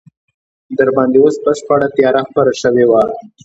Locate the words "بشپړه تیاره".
1.43-2.21